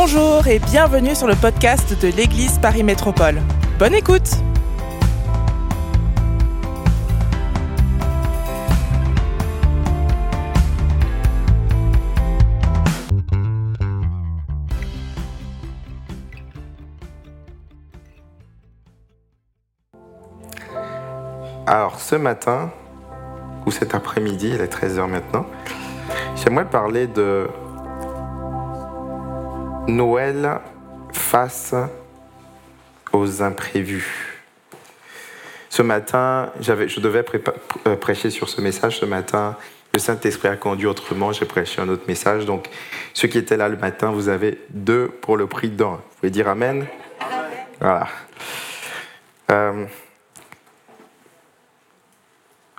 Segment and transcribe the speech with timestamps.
[0.00, 3.42] Bonjour et bienvenue sur le podcast de l'Église Paris Métropole.
[3.80, 4.30] Bonne écoute
[21.66, 22.70] Alors ce matin,
[23.66, 25.44] ou cet après-midi, il est 13h maintenant,
[26.36, 27.48] j'aimerais parler de
[29.88, 30.60] Noël
[31.12, 31.74] face
[33.12, 34.44] aux imprévus.
[35.70, 37.24] Ce matin, je devais
[37.86, 39.56] euh, prêcher sur ce message ce matin.
[39.94, 42.44] Le Saint-Esprit a conduit autrement, j'ai prêché un autre message.
[42.44, 42.68] Donc,
[43.14, 45.92] ceux qui étaient là le matin, vous avez deux pour le prix d'un.
[45.92, 46.86] Vous pouvez dire Amen?
[47.80, 48.08] Voilà.
[49.50, 49.86] Euh,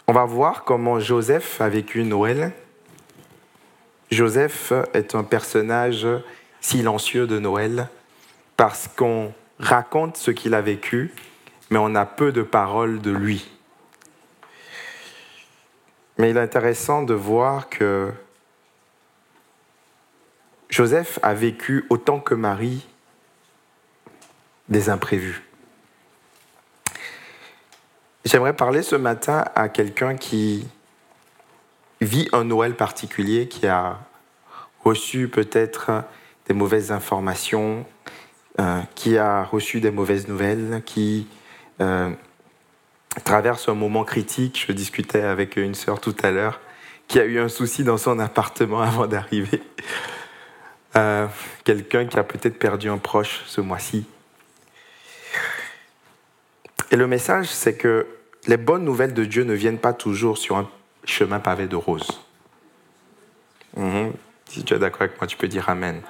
[0.08, 2.52] on va voir comment Joseph a vécu Noël.
[4.12, 6.08] Joseph est un personnage
[6.62, 7.88] silencieux de Noël
[8.58, 11.14] parce qu'on raconte ce qu'il a vécu,
[11.70, 13.50] mais on a peu de paroles de lui.
[16.18, 18.12] Mais il est intéressant de voir que
[20.70, 22.86] Joseph a vécu autant que Marie
[24.68, 25.44] des imprévus.
[28.26, 30.68] J'aimerais parler ce matin à quelqu'un qui
[32.02, 34.00] vit un Noël particulier, qui a
[34.84, 36.04] reçu peut-être
[36.50, 37.86] des mauvaises informations,
[38.60, 41.28] euh, qui a reçu des mauvaises nouvelles, qui
[41.80, 42.10] euh,
[43.24, 44.66] traverse un moment critique.
[44.68, 46.60] Je discutais avec une sœur tout à l'heure
[47.08, 49.62] qui a eu un souci dans son appartement avant d'arriver.
[50.96, 51.28] Euh,
[51.64, 54.06] quelqu'un qui a peut-être perdu un proche ce mois-ci.
[56.92, 58.08] Et le message, c'est que
[58.48, 60.68] les bonnes nouvelles de Dieu ne viennent pas toujours sur un
[61.06, 62.20] chemin pavé de roses.
[63.78, 64.14] Mhm.
[64.48, 66.02] Si tu es d'accord avec moi, tu peux dire Amen.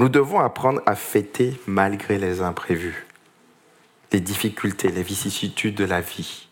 [0.00, 3.04] Nous devons apprendre à fêter malgré les imprévus,
[4.12, 6.48] les difficultés, les vicissitudes de la vie.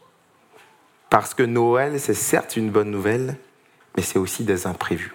[1.09, 3.39] Parce que Noël, c'est certes une bonne nouvelle,
[3.97, 5.15] mais c'est aussi des imprévus.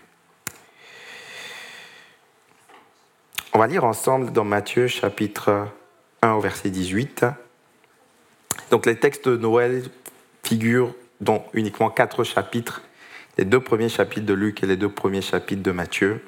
[3.53, 5.67] On va lire ensemble dans Matthieu chapitre
[6.23, 7.27] 1 au verset 18.
[8.71, 9.83] Donc les textes de Noël
[10.41, 12.81] figurent dans uniquement quatre chapitres,
[13.37, 16.19] les deux premiers chapitres de Luc et les deux premiers chapitres de Matthieu.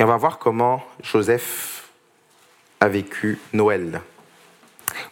[0.00, 1.90] Et on va voir comment Joseph
[2.80, 4.00] a vécu Noël.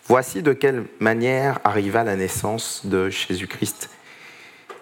[0.07, 3.91] Voici de quelle manière arriva la naissance de Jésus-Christ.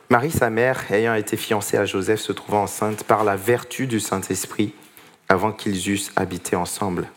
[0.09, 3.99] Marie, sa mère, ayant été fiancée à Joseph, se trouvant enceinte par la vertu du
[3.99, 4.75] Saint-Esprit
[5.29, 7.09] avant qu'ils eussent habité ensemble.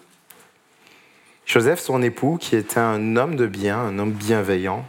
[1.46, 4.84] Joseph, son époux, qui était un homme de bien, un homme bienveillant,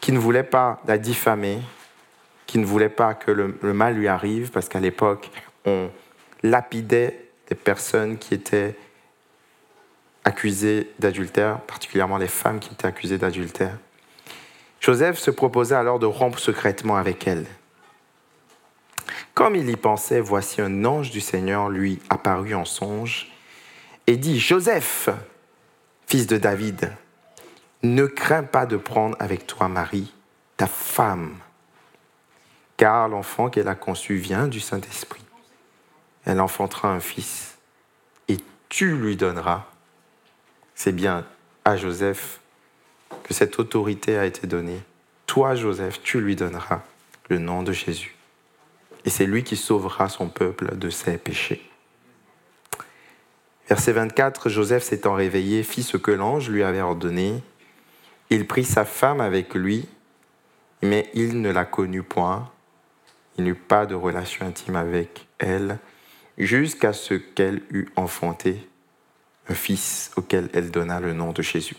[0.00, 1.58] qui ne voulait pas la diffamer,
[2.46, 5.28] qui ne voulait pas que le, mal lui arrive, parce qu'à l'époque,
[5.64, 5.90] on
[6.42, 8.76] lapidait des personnes qui étaient
[10.24, 13.76] accusées d'adultère, particulièrement les femmes qui étaient accusées d'adultère.
[14.80, 17.46] Joseph se proposait alors de rompre secrètement avec elle.
[19.34, 23.32] Comme il y pensait, voici un ange du Seigneur lui apparut en songe
[24.06, 25.08] et dit, Joseph,
[26.06, 26.92] fils de David,
[27.82, 30.12] ne crains pas de prendre avec toi Marie,
[30.56, 31.36] ta femme,
[32.76, 35.24] car l'enfant qu'elle a conçu vient du Saint-Esprit.
[36.24, 37.58] Elle enfantera un fils,
[38.28, 38.38] et
[38.68, 39.66] tu lui donneras.
[40.74, 41.26] C'est bien
[41.64, 42.40] à Joseph
[43.22, 44.82] que cette autorité a été donnée.
[45.26, 46.82] Toi, Joseph, tu lui donneras
[47.28, 48.16] le nom de Jésus.
[49.04, 51.68] Et c'est lui qui sauvera son peuple de ses péchés.
[53.68, 57.42] Verset 24, Joseph s'étant réveillé fit ce que l'ange lui avait ordonné.
[58.30, 59.88] Il prit sa femme avec lui,
[60.82, 62.50] mais il ne la connut point.
[63.38, 65.78] Il n'eut pas de relation intime avec elle,
[66.38, 68.66] jusqu'à ce qu'elle eût enfanté
[69.48, 71.76] un fils auquel elle donna le nom de Jésus.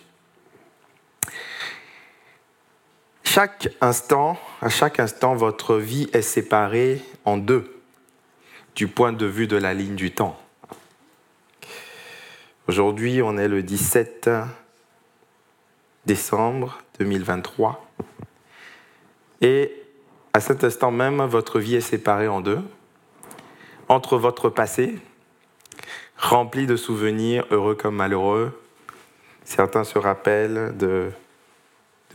[3.23, 7.81] Chaque instant, à chaque instant, votre vie est séparée en deux,
[8.75, 10.39] du point de vue de la ligne du temps.
[12.67, 14.29] Aujourd'hui, on est le 17
[16.06, 17.89] décembre 2023.
[19.41, 19.71] Et
[20.33, 22.61] à cet instant même, votre vie est séparée en deux.
[23.94, 24.98] Entre votre passé,
[26.18, 28.60] rempli de souvenirs heureux comme malheureux,
[29.44, 31.12] certains se rappellent de,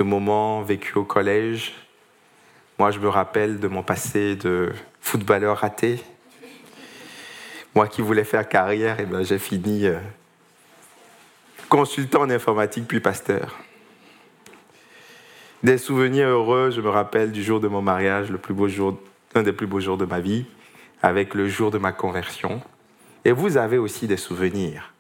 [0.01, 1.75] moments vécus au collège.
[2.81, 6.03] Moi, je me rappelle de mon passé de footballeur raté.
[7.77, 10.01] Moi qui voulais faire carrière, et eh ben, j'ai fini euh,
[11.69, 13.57] consultant en informatique puis pasteur.
[15.63, 18.99] Des souvenirs heureux, je me rappelle du jour de mon mariage, le plus beau jour
[19.37, 20.45] l'un des plus beaux jours de ma vie,
[21.03, 22.61] avec le jour de ma conversion.
[23.25, 24.93] Et vous avez aussi des souvenirs,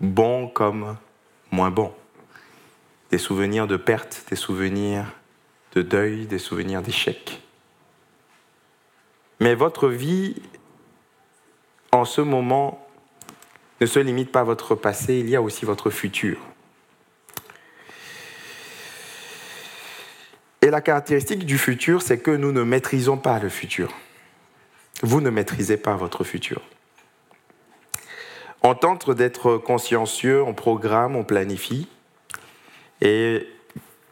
[0.00, 0.96] bons comme
[1.50, 1.94] moins bons.
[3.10, 5.06] Des souvenirs de perte, des souvenirs
[5.72, 7.42] de deuil, des souvenirs d'échec.
[9.40, 10.36] Mais votre vie,
[11.92, 12.86] en ce moment,
[13.80, 16.38] ne se limite pas à votre passé, il y a aussi votre futur.
[20.62, 23.92] Et la caractéristique du futur, c'est que nous ne maîtrisons pas le futur.
[25.02, 26.60] Vous ne maîtrisez pas votre futur.
[28.62, 31.88] On tente d'être consciencieux, on programme, on planifie.
[33.00, 33.46] Et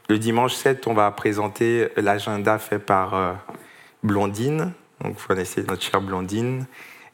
[0.08, 3.32] le dimanche 7, on va présenter l'agenda fait par euh,
[4.02, 4.72] Blondine.
[5.02, 6.64] Donc, vous connaissez notre chère Blondine.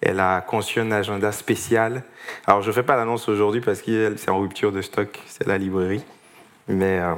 [0.00, 2.04] Elle a conçu un agenda spécial.
[2.46, 5.48] Alors, je ne fais pas l'annonce aujourd'hui parce que c'est en rupture de stock, c'est
[5.48, 6.04] la librairie.
[6.68, 7.14] Mais euh,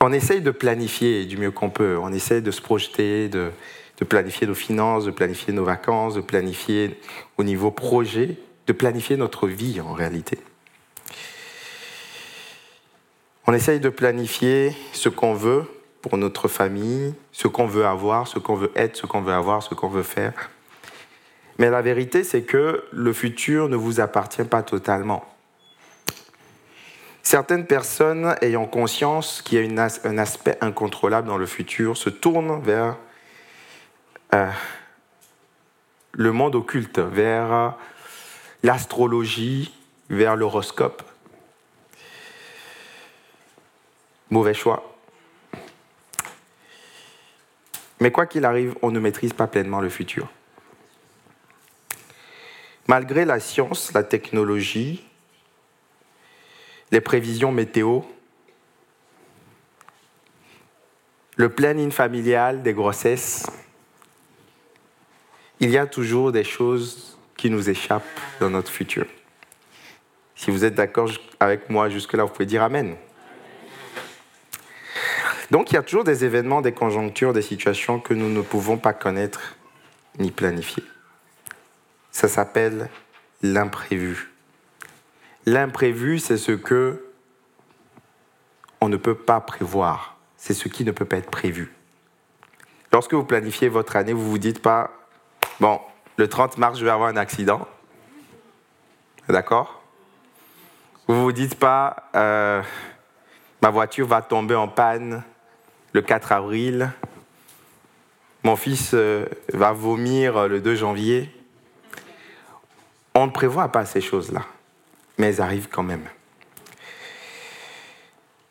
[0.00, 1.98] on essaye de planifier du mieux qu'on peut.
[2.00, 3.50] On essaye de se projeter, de,
[4.00, 6.98] de planifier nos finances, de planifier nos vacances, de planifier
[7.36, 8.36] au niveau projet,
[8.66, 10.38] de planifier notre vie en réalité.
[13.46, 15.64] On essaye de planifier ce qu'on veut
[16.02, 19.62] pour notre famille, ce qu'on veut avoir, ce qu'on veut être, ce qu'on veut avoir,
[19.62, 20.50] ce qu'on veut faire.
[21.58, 25.24] Mais la vérité, c'est que le futur ne vous appartient pas totalement.
[27.22, 32.62] Certaines personnes ayant conscience qu'il y a un aspect incontrôlable dans le futur se tournent
[32.62, 32.96] vers
[34.34, 34.50] euh,
[36.12, 37.76] le monde occulte, vers
[38.62, 39.74] l'astrologie,
[40.08, 41.02] vers l'horoscope.
[44.30, 44.90] Mauvais choix.
[48.00, 50.28] Mais quoi qu'il arrive, on ne maîtrise pas pleinement le futur.
[52.86, 55.04] Malgré la science, la technologie,
[56.90, 58.00] les prévisions météo,
[61.36, 63.46] le planning familial des grossesses,
[65.60, 68.04] il y a toujours des choses qui nous échappent
[68.40, 69.06] dans notre futur.
[70.34, 72.96] Si vous êtes d'accord avec moi jusque-là, vous pouvez dire Amen.
[75.50, 78.78] Donc il y a toujours des événements, des conjonctures, des situations que nous ne pouvons
[78.78, 79.56] pas connaître
[80.18, 80.84] ni planifier.
[82.10, 82.88] Ça s'appelle
[83.42, 84.30] l'imprévu.
[85.46, 87.04] L'imprévu, c'est ce que
[88.80, 90.16] on ne peut pas prévoir.
[90.36, 91.72] C'est ce qui ne peut pas être prévu.
[92.92, 94.99] Lorsque vous planifiez votre année, vous ne vous dites pas,
[95.60, 95.80] bon,
[96.16, 97.66] le 30 mars, je vais avoir un accident.
[99.28, 99.82] D'accord?
[101.06, 102.62] Vous ne vous dites pas, euh,
[103.62, 105.22] ma voiture va tomber en panne
[105.92, 106.90] le 4 avril.
[108.42, 111.30] Mon fils euh, va vomir le 2 janvier.
[113.14, 114.46] On ne prévoit pas ces choses-là,
[115.18, 116.04] mais elles arrivent quand même.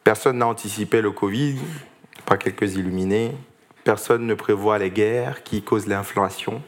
[0.03, 1.59] Personne n'a anticipé le Covid,
[2.25, 3.35] pas quelques illuminés.
[3.83, 6.61] Personne ne prévoit les guerres qui causent l'inflation.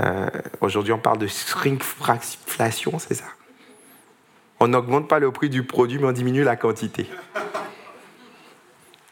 [0.00, 0.28] Euh,
[0.60, 3.26] aujourd'hui, on parle de shrinkflation, c'est ça?
[4.60, 7.10] On n'augmente pas le prix du produit, mais on diminue la quantité.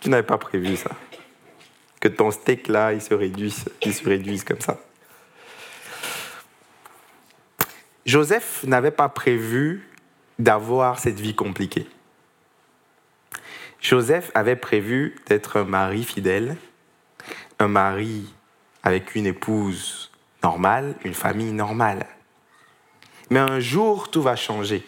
[0.00, 0.90] Tu n'avais pas prévu ça.
[2.00, 4.78] Que ton steak là, il se réduise, il se réduise comme ça.
[8.06, 9.86] Joseph n'avait pas prévu
[10.38, 11.86] d'avoir cette vie compliquée.
[13.80, 16.56] Joseph avait prévu d'être un mari fidèle,
[17.58, 18.32] un mari
[18.82, 20.09] avec une épouse
[20.42, 22.06] normale, une famille normale.
[23.30, 24.86] Mais un jour, tout va changer.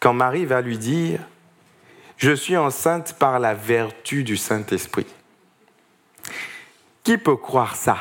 [0.00, 1.20] Quand Marie va lui dire,
[2.16, 5.06] je suis enceinte par la vertu du Saint-Esprit.
[7.02, 7.98] Qui peut croire ça?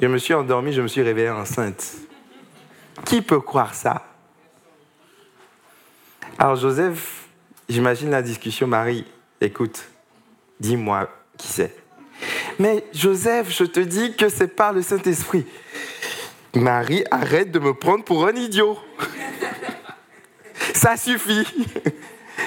[0.00, 1.96] Je me suis endormi, je me suis réveillée enceinte.
[3.04, 4.06] Qui peut croire ça?
[6.38, 7.28] Alors Joseph,
[7.68, 9.06] j'imagine la discussion, Marie,
[9.40, 9.90] écoute,
[10.58, 11.76] dis-moi qui c'est.
[12.60, 15.46] Mais Joseph, je te dis que c'est par le Saint-Esprit.
[16.54, 18.78] Marie, arrête de me prendre pour un idiot.
[20.74, 21.46] Ça suffit.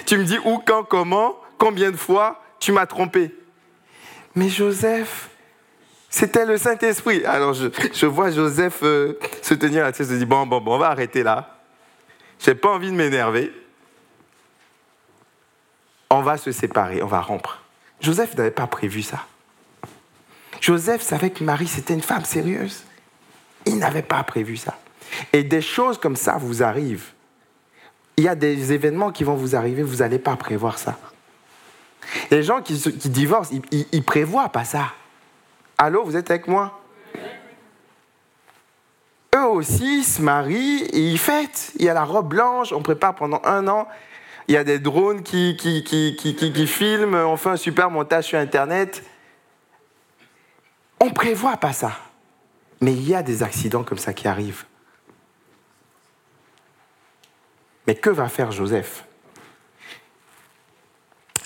[0.06, 3.34] Tu me dis où, quand, comment, combien de fois tu m'as trompé.
[4.36, 5.32] Mais Joseph,
[6.12, 7.26] c'était le Saint-Esprit.
[7.26, 10.78] Alors je, vois Joseph euh, se tenir la tête, se dit bon, bon, bon, on
[10.78, 11.58] va arrêter là.
[12.38, 13.52] J'ai pas envie de m'énerver.
[16.12, 17.64] On va se séparer, on va rompre.
[18.00, 19.26] Joseph n'avait pas prévu ça.
[20.64, 22.84] Joseph savait que Marie, c'était une femme sérieuse.
[23.66, 24.78] Il n'avait pas prévu ça.
[25.34, 27.12] Et des choses comme ça vous arrivent
[28.18, 30.98] il y a des événements qui vont vous arriver, vous n'allez pas prévoir ça.
[32.30, 32.76] Les gens qui,
[33.10, 34.92] divorcent, ils, ne prévoient pas ça.
[35.78, 36.80] Allô, vous êtes avec moi?
[39.36, 41.72] Eux aussi se marient ils fêtent.
[41.80, 43.88] Il y a la robe blanche, on prépare pendant un an.
[44.48, 47.90] il y a des drones qui, qui, qui, qui, qui filment, on fait un super
[47.90, 49.04] montage sur Internet.
[51.06, 51.98] On prévoit pas ça.
[52.80, 54.64] Mais il y a des accidents comme ça qui arrivent.
[57.88, 59.04] Mais que va faire Joseph?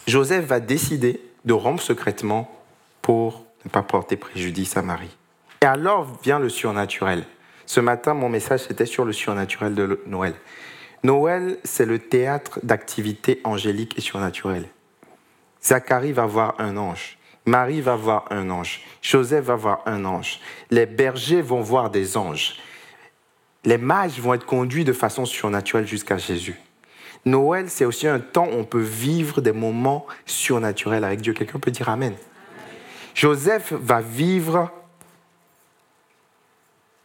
[0.05, 2.55] Joseph va décider de rompre secrètement
[3.01, 5.17] pour ne pas porter préjudice à Marie.
[5.63, 7.25] Et alors vient le surnaturel.
[7.65, 10.35] Ce matin, mon message, c'était sur le surnaturel de Noël.
[11.01, 14.69] Noël, c'est le théâtre d'activités angéliques et surnaturelles.
[15.63, 17.16] Zacharie va voir un ange.
[17.47, 18.81] Marie va voir un ange.
[19.01, 20.39] Joseph va voir un ange.
[20.69, 22.57] Les bergers vont voir des anges.
[23.63, 26.59] Les mages vont être conduits de façon surnaturelle jusqu'à Jésus.
[27.25, 31.33] Noël, c'est aussi un temps où on peut vivre des moments surnaturels avec Dieu.
[31.33, 32.15] Quelqu'un peut dire Amen.
[33.15, 34.69] Joseph va vivre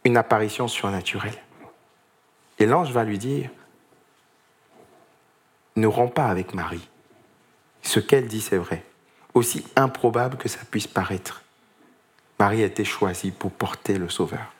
[0.03, 1.41] une apparition surnaturelle.
[2.59, 3.49] Et l'ange va lui dire,
[5.77, 6.87] ne romps pas avec Marie.
[7.81, 8.83] Ce qu'elle dit, c'est vrai.
[9.33, 11.41] Aussi improbable que ça puisse paraître.
[12.39, 14.53] Marie a été choisie pour porter le Sauveur.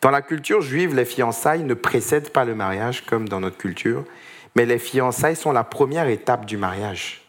[0.00, 4.04] Dans la culture juive, les fiançailles ne précèdent pas le mariage comme dans notre culture,
[4.54, 7.22] mais les fiançailles sont la première étape du mariage.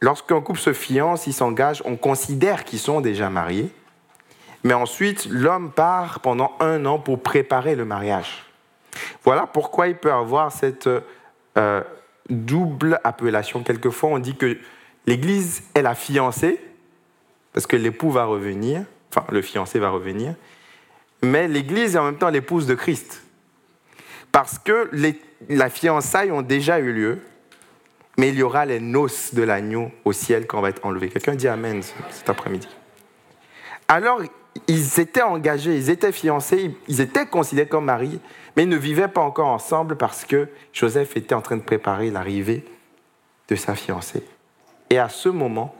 [0.00, 3.70] Lorsqu'un couple se fiance, il s'engage, on considère qu'ils sont déjà mariés,
[4.64, 8.44] mais ensuite l'homme part pendant un an pour préparer le mariage.
[9.22, 10.88] Voilà pourquoi il peut avoir cette
[11.56, 11.82] euh,
[12.28, 13.62] double appellation.
[13.62, 14.58] Quelquefois, on dit que
[15.06, 16.60] l'Église est la fiancée,
[17.52, 20.34] parce que l'époux va revenir, enfin le fiancé va revenir,
[21.22, 23.22] mais l'Église est en même temps l'épouse de Christ.
[24.32, 27.18] Parce que les, la fiançailles ont déjà eu lieu,
[28.16, 31.08] mais il y aura les noces de l'agneau au ciel quand on va être enlevé.
[31.08, 32.68] Quelqu'un dit Amen cet après-midi.
[33.88, 34.22] Alors,
[34.68, 38.20] ils étaient engagés, ils étaient fiancés, ils étaient considérés comme mariés,
[38.56, 42.10] mais ils ne vivaient pas encore ensemble parce que Joseph était en train de préparer
[42.10, 42.64] l'arrivée
[43.48, 44.24] de sa fiancée.
[44.90, 45.74] Et à ce moment,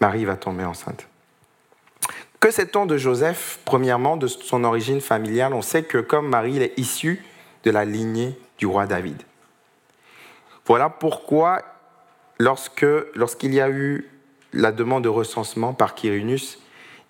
[0.00, 1.06] Marie va tomber enceinte.
[2.40, 3.60] Que sait-on de Joseph?
[3.64, 7.24] Premièrement, de son origine familiale, on sait que comme Marie, il est issu
[7.62, 9.22] de la lignée du roi David.
[10.66, 11.62] Voilà pourquoi,
[12.38, 14.10] lorsque, lorsqu'il y a eu
[14.52, 16.58] la demande de recensement par Quirinus,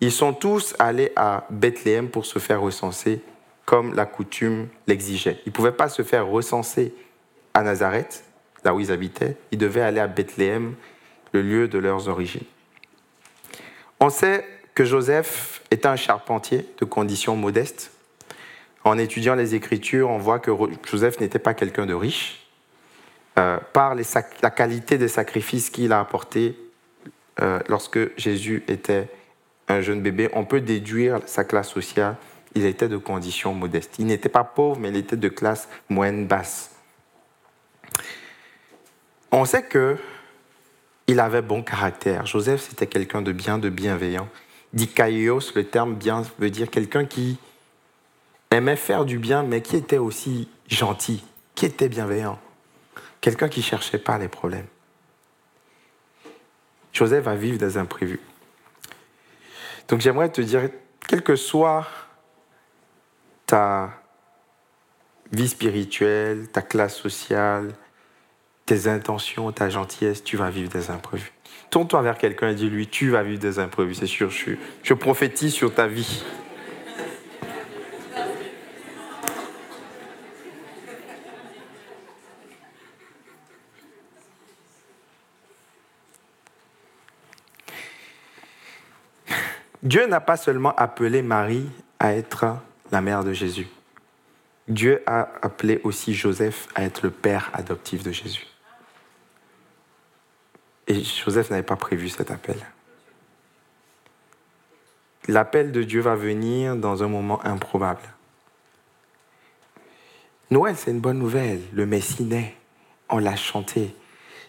[0.01, 3.21] ils sont tous allés à Bethléem pour se faire recenser
[3.65, 5.41] comme la coutume l'exigeait.
[5.47, 6.95] Ils ne pouvaient pas se faire recenser
[7.55, 8.25] à Nazareth,
[8.65, 10.75] là où ils habitaient, ils devaient aller à Bethléem,
[11.33, 12.45] le lieu de leurs origines.
[14.01, 14.45] On sait
[14.75, 17.93] que Joseph était un charpentier de conditions modestes.
[18.85, 20.51] En étudiant les Écritures, on voit que
[20.91, 22.41] Joseph n'était pas quelqu'un de riche.
[23.37, 26.57] Euh, par la qualité des sacrifices qu'il a apportés
[27.41, 29.09] euh, lorsque Jésus était
[29.67, 32.17] un jeune bébé, on peut déduire sa classe sociale.
[32.55, 33.97] Il était de conditions modestes.
[33.99, 36.71] Il n'était pas pauvre, mais il était de classe moyenne basse.
[39.33, 39.97] On sait que
[41.07, 42.27] il avait bon caractère.
[42.27, 44.29] Joseph, c'était quelqu'un de bien, de bienveillant.
[44.73, 47.39] Dikaios, le terme bien veut dire quelqu'un qui
[48.51, 52.39] aimait faire du bien, mais qui était aussi gentil, qui était bienveillant.
[53.21, 54.67] Quelqu'un qui ne cherchait pas les problèmes.
[56.93, 58.21] Joseph va vivre des imprévus.
[59.89, 60.71] Donc j'aimerais te dire,
[61.07, 61.87] quelle que soit
[63.47, 63.91] ta
[65.33, 67.75] vie spirituelle, ta classe sociale,
[68.67, 71.33] tes intentions, ta gentillesse, tu vas vivre des imprévus.
[71.71, 75.53] Tourne-toi vers quelqu'un et dis-lui, tu vas vivre des imprévus, c'est sûr, je, je prophétise
[75.53, 76.25] sur ta vie.
[89.83, 92.47] Dieu n'a pas seulement appelé Marie à être
[92.95, 93.67] la mère de Jésus.
[94.69, 98.47] Dieu a appelé aussi Joseph à être le père adoptif de Jésus.
[100.87, 102.57] Et Joseph n'avait pas prévu cet appel.
[105.27, 108.03] L'appel de Dieu va venir dans un moment improbable.
[110.53, 111.63] Noël, c'est une bonne nouvelle.
[111.73, 112.55] Le Messie naît.
[113.09, 113.93] On l'a chanté.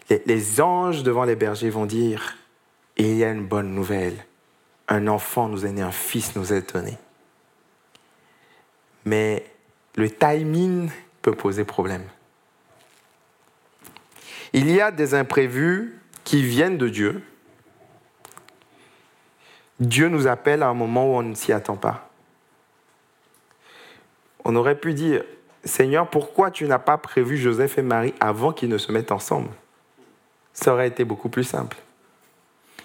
[0.08, 2.36] Les, anges devant les bergers vont dire,
[2.96, 4.24] il y a une bonne nouvelle.
[4.86, 6.96] Un enfant nous est né, un fils nous est donné.
[9.06, 9.46] Mais
[9.94, 10.90] le timing
[11.22, 12.04] peut poser problème.
[14.52, 17.22] Il y a des imprévus qui viennent de Dieu.
[19.80, 22.10] Dieu nous appelle à un moment où on ne s'y attend pas.
[24.44, 25.24] On aurait pu dire,
[25.64, 29.50] Seigneur, pourquoi tu n'as pas prévu Joseph et Marie avant qu'ils ne se mettent ensemble?
[30.52, 31.76] Ça aurait été beaucoup plus simple.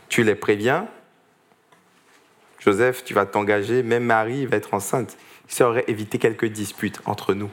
[0.10, 0.88] Tu les préviens,
[2.60, 5.18] Joseph, tu vas t'engager, même Marie va être enceinte.
[5.52, 7.52] Ça aurait évité quelques disputes entre nous.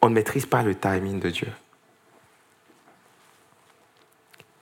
[0.00, 1.48] on ne maîtrise pas le timing de Dieu.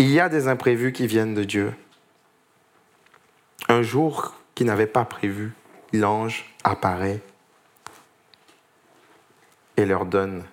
[0.00, 1.72] Il y a des imprévus qui viennent de Dieu.
[3.68, 5.52] Un jour qui n'avait pas prévu,
[5.92, 7.22] l'ange apparaît
[9.76, 10.44] et leur donne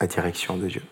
[0.00, 0.82] la direction de Dieu.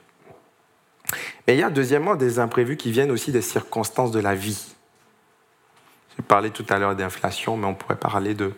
[1.46, 4.75] Mais il y a deuxièmement des imprévus qui viennent aussi des circonstances de la vie.
[6.16, 8.54] J'ai parlé tout à l'heure d'inflation, mais on pourrait parler de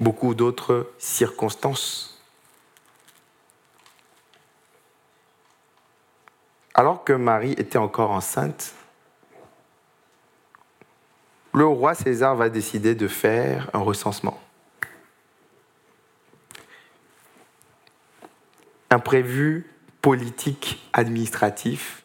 [0.00, 2.22] beaucoup d'autres circonstances.
[6.74, 8.74] Alors que Marie était encore enceinte,
[11.52, 14.40] le roi César va décider de faire un recensement.
[18.90, 19.70] Imprévu
[20.02, 22.03] politique administratif.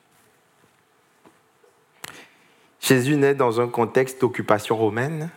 [2.79, 5.29] Jésus naît dans un contexte d'occupation romaine.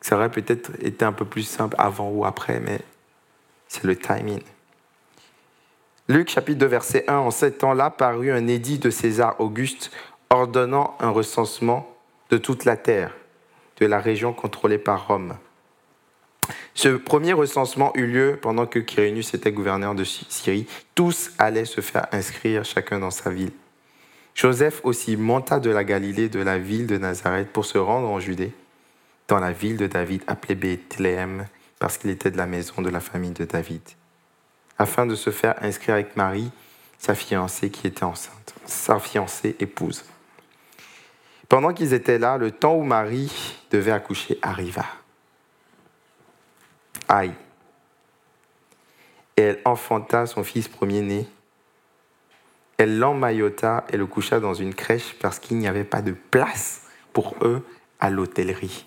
[0.00, 2.80] Ça aurait peut-être été un peu plus simple avant ou après, mais
[3.68, 4.42] c'est le timing.
[6.08, 9.92] Luc chapitre 2 verset 1, en ces temps-là parut un édit de César Auguste
[10.30, 11.94] ordonnant un recensement
[12.30, 13.14] de toute la terre,
[13.78, 15.36] de la région contrôlée par Rome.
[16.74, 20.66] Ce premier recensement eut lieu pendant que Quirinus était gouverneur de Syrie.
[20.94, 23.52] Tous allaient se faire inscrire chacun dans sa ville.
[24.40, 28.20] Joseph aussi monta de la Galilée, de la ville de Nazareth, pour se rendre en
[28.20, 28.52] Judée,
[29.28, 31.46] dans la ville de David, appelée Bethléem,
[31.78, 33.82] parce qu'il était de la maison de la famille de David
[34.80, 36.50] afin de se faire inscrire avec Marie,
[36.98, 40.06] sa fiancée qui était enceinte, sa fiancée épouse.
[41.50, 44.86] Pendant qu'ils étaient là, le temps où Marie devait accoucher arriva.
[47.08, 47.34] Aïe.
[49.36, 51.28] Et elle enfanta son fils premier-né.
[52.80, 56.88] Elle l'emmaillota et le coucha dans une crèche parce qu'il n'y avait pas de place
[57.12, 57.62] pour eux
[58.00, 58.86] à l'hôtellerie.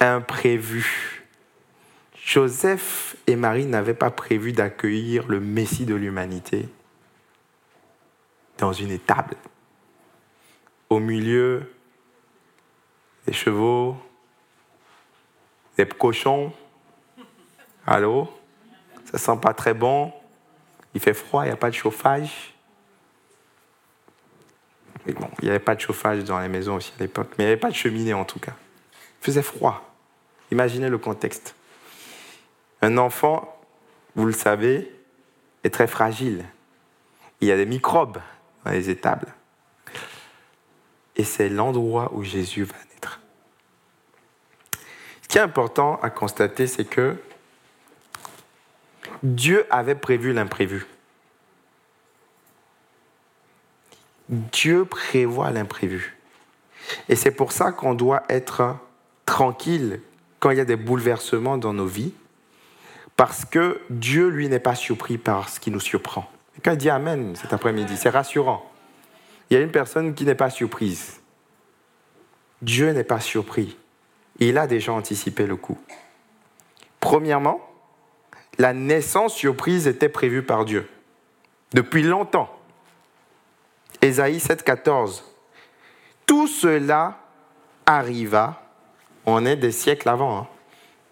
[0.00, 1.24] Imprévu.
[2.16, 6.68] Joseph et Marie n'avaient pas prévu d'accueillir le Messie de l'humanité
[8.58, 9.36] dans une étable,
[10.90, 11.72] au milieu
[13.28, 13.96] des chevaux,
[15.78, 16.52] des cochons.
[17.86, 18.28] Allô?
[19.04, 20.12] Ça sent pas très bon.
[20.96, 22.54] Il fait froid, il n'y a pas de chauffage.
[25.04, 27.46] bon, il n'y avait pas de chauffage dans les maisons aussi à l'époque, mais il
[27.48, 28.54] n'y avait pas de cheminée en tout cas.
[29.20, 29.94] Il faisait froid.
[30.50, 31.54] Imaginez le contexte.
[32.80, 33.60] Un enfant,
[34.14, 34.90] vous le savez,
[35.64, 36.46] est très fragile.
[37.42, 38.16] Il y a des microbes
[38.64, 39.34] dans les étables.
[41.16, 43.20] Et c'est l'endroit où Jésus va naître.
[45.20, 47.18] Ce qui est important à constater, c'est que
[49.22, 50.86] Dieu avait prévu l'imprévu.
[54.28, 56.16] Dieu prévoit l'imprévu.
[57.08, 58.76] Et c'est pour ça qu'on doit être
[59.24, 60.00] tranquille
[60.40, 62.12] quand il y a des bouleversements dans nos vies,
[63.16, 66.30] parce que Dieu, lui, n'est pas surpris par ce qui nous surprend.
[66.54, 68.70] Quelqu'un dit Amen cet après-midi, c'est rassurant.
[69.48, 71.20] Il y a une personne qui n'est pas surprise.
[72.62, 73.76] Dieu n'est pas surpris.
[74.38, 75.78] Il a déjà anticipé le coup.
[77.00, 77.60] Premièrement,
[78.58, 80.88] la naissance surprise était prévue par Dieu
[81.72, 82.50] depuis longtemps.
[84.00, 85.22] Ésaïe 7,14.
[86.26, 87.18] Tout cela
[87.84, 88.62] arriva,
[89.26, 90.46] on est des siècles avant, hein,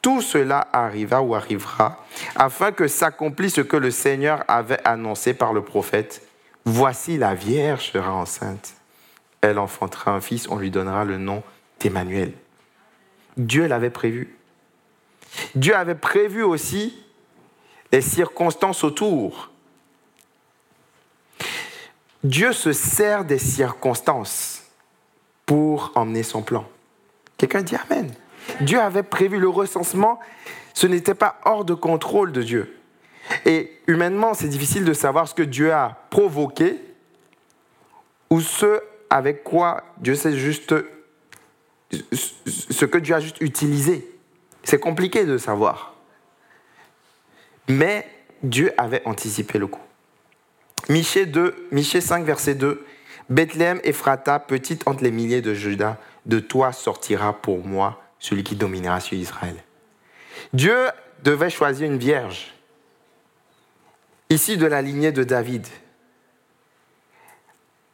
[0.02, 2.04] tout cela arriva ou arrivera,
[2.34, 6.26] afin que s'accomplisse ce que le Seigneur avait annoncé par le prophète.
[6.64, 8.74] Voici la Vierge sera enceinte.
[9.40, 11.42] Elle enfantera un fils, on lui donnera le nom
[11.80, 12.32] d'Emmanuel.
[13.36, 14.36] Dieu l'avait prévu.
[15.54, 17.03] Dieu avait prévu aussi
[17.94, 19.50] les circonstances autour.
[22.24, 24.64] Dieu se sert des circonstances
[25.46, 26.66] pour emmener son plan.
[27.36, 28.12] Quelqu'un dit Amen.
[28.62, 30.18] Dieu avait prévu le recensement,
[30.72, 32.76] ce n'était pas hors de contrôle de Dieu.
[33.46, 36.80] Et humainement, c'est difficile de savoir ce que Dieu a provoqué
[38.28, 40.74] ou ce avec quoi Dieu sait juste
[41.92, 44.10] ce que Dieu a juste utilisé.
[44.64, 45.93] C'est compliqué de savoir.
[47.68, 48.06] Mais
[48.42, 49.80] Dieu avait anticipé le coup.
[50.88, 52.84] Michée, 2, Michée 5, verset 2.
[53.30, 55.96] Bethléem, Ephrata, petite entre les milliers de Judas,
[56.26, 59.56] de toi sortira pour moi celui qui dominera sur Israël.
[60.52, 60.76] Dieu
[61.22, 62.54] devait choisir une vierge,
[64.28, 65.66] issue de la lignée de David,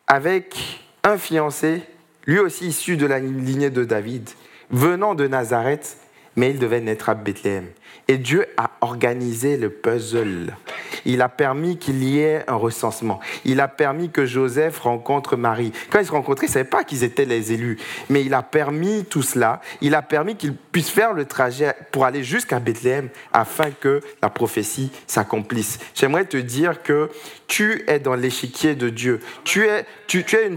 [0.07, 1.83] avec un fiancé,
[2.27, 4.29] lui aussi issu de la lignée de David,
[4.71, 5.97] venant de Nazareth,
[6.37, 7.67] mais il devait naître à Bethléem.
[8.09, 10.57] Et Dieu a organisé le puzzle.
[11.05, 13.21] Il a permis qu'il y ait un recensement.
[13.45, 15.73] Il a permis que Joseph rencontre Marie.
[15.91, 17.79] Quand ils se rencontraient, ils ne savaient pas qu'ils étaient les élus.
[18.09, 19.61] Mais il a permis tout cela.
[19.81, 24.29] Il a permis qu'ils puissent faire le trajet pour aller jusqu'à Bethléem afin que la
[24.29, 25.79] prophétie s'accomplisse.
[25.95, 27.11] J'aimerais te dire que
[27.47, 29.21] tu es dans l'échiquier de Dieu.
[29.45, 30.51] Tu es, tu, es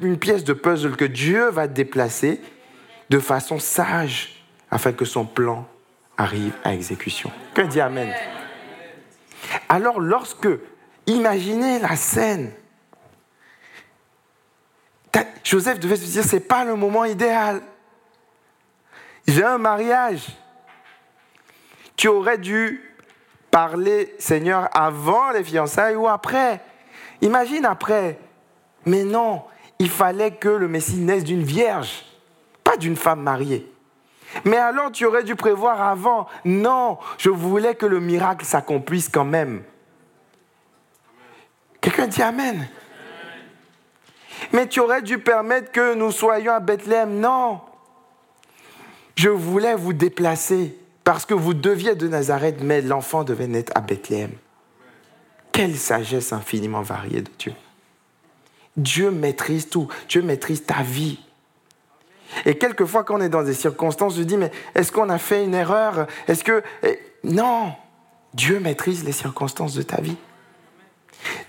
[0.00, 2.40] une pièce de puzzle que Dieu va déplacer
[3.10, 4.39] de façon sage
[4.70, 5.66] afin que son plan
[6.16, 7.30] arrive à exécution.
[7.54, 8.12] Que dit Amen
[9.68, 10.48] Alors lorsque,
[11.06, 12.52] imaginez la scène,
[15.42, 17.60] Joseph devait se dire, c'est pas le moment idéal.
[19.26, 20.28] J'ai un mariage.
[21.96, 22.80] Tu aurais dû
[23.50, 26.60] parler, Seigneur, avant les fiançailles ou après.
[27.20, 28.18] Imagine après.
[28.86, 29.42] Mais non,
[29.78, 32.04] il fallait que le Messie naisse d'une vierge,
[32.62, 33.70] pas d'une femme mariée.
[34.44, 36.26] Mais alors tu aurais dû prévoir avant.
[36.44, 39.62] Non, je voulais que le miracle s'accomplisse quand même.
[41.80, 42.68] Quelqu'un dit Amen.
[44.52, 47.20] Mais tu aurais dû permettre que nous soyons à Bethléem.
[47.20, 47.60] Non.
[49.16, 53.80] Je voulais vous déplacer parce que vous deviez de Nazareth, mais l'enfant devait naître à
[53.80, 54.32] Bethléem.
[55.52, 57.52] Quelle sagesse infiniment variée de Dieu.
[58.76, 59.88] Dieu maîtrise tout.
[60.08, 61.18] Dieu maîtrise ta vie.
[62.46, 65.44] Et quelquefois, quand on est dans des circonstances, je dis, mais est-ce qu'on a fait
[65.44, 66.06] une erreur?
[66.28, 66.62] Est-ce que...
[67.24, 67.72] Non,
[68.34, 70.16] Dieu maîtrise les circonstances de ta vie.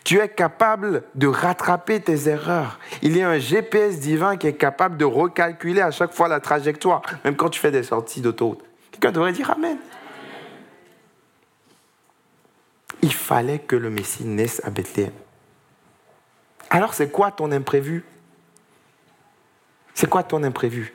[0.04, 2.80] Tu es capable de rattraper tes erreurs.
[3.02, 6.40] Il y a un GPS divin qui est capable de recalculer à chaque fois la
[6.40, 8.64] trajectoire, même quand tu fais des sorties d'autoroute.
[8.92, 9.78] Quelqu'un devrait dire Amen.
[13.02, 15.14] Il fallait que le Messie naisse à Bethléem.
[16.70, 18.04] Alors c'est quoi ton imprévu?
[19.94, 20.94] C'est quoi ton imprévu?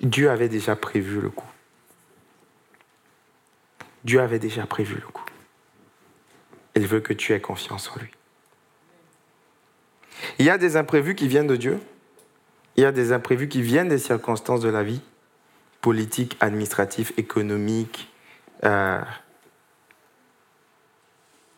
[0.00, 1.46] Dieu avait déjà prévu le coup.
[4.04, 5.24] Dieu avait déjà prévu le coup.
[6.74, 8.10] Il veut que tu aies confiance en lui.
[10.38, 11.80] Il y a des imprévus qui viennent de Dieu.
[12.76, 15.02] Il y a des imprévus qui viennent des circonstances de la vie,
[15.80, 18.10] politiques, administratives, économiques,
[18.64, 19.00] euh,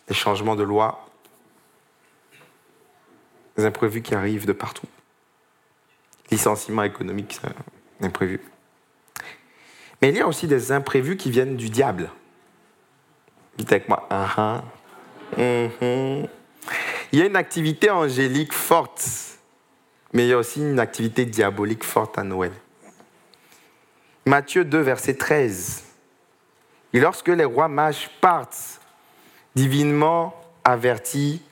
[0.09, 1.07] des changements de loi,
[3.57, 4.89] des imprévus qui arrivent de partout
[6.31, 7.41] licenciement économique
[8.01, 8.41] imprévu.
[10.01, 12.11] Mais il y a aussi des imprévus qui viennent du diable.
[13.57, 14.61] Dites avec moi, uh
[17.13, 19.07] Il y a une activité angélique forte,
[20.13, 22.53] mais il y a aussi une activité diabolique forte à Noël.
[24.27, 25.85] Matthieu 2, verset 13.
[26.93, 28.81] Et lorsque les rois mages partent,
[29.55, 30.35] divinement
[30.65, 31.43] avertis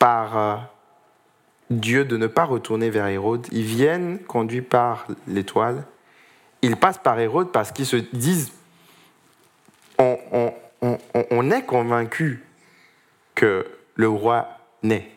[0.00, 0.56] par euh,
[1.70, 3.46] Dieu de ne pas retourner vers Hérode.
[3.52, 5.84] Ils viennent conduits par l'étoile.
[6.62, 8.52] Ils passent par Hérode parce qu'ils se disent,
[9.98, 12.42] on, est convaincu
[13.34, 14.48] que le roi
[14.82, 15.10] naît.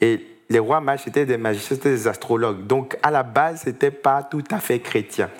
[0.00, 2.66] Et les rois mages, c'était des magiciens, c'était des astrologues.
[2.66, 5.30] Donc, à la base, ce n'était pas tout à fait chrétien.